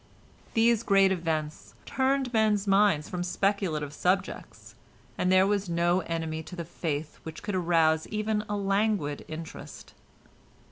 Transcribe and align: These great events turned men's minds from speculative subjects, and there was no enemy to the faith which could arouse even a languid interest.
These 0.55 0.81
great 0.81 1.11
events 1.11 1.75
turned 1.85 2.33
men's 2.33 2.65
minds 2.65 3.07
from 3.07 3.23
speculative 3.23 3.93
subjects, 3.93 4.73
and 5.15 5.31
there 5.31 5.45
was 5.45 5.69
no 5.69 5.99
enemy 5.99 6.41
to 6.41 6.55
the 6.55 6.65
faith 6.65 7.19
which 7.21 7.43
could 7.43 7.53
arouse 7.53 8.07
even 8.07 8.43
a 8.49 8.57
languid 8.57 9.23
interest. 9.27 9.93